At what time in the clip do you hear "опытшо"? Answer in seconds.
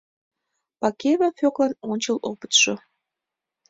2.29-2.73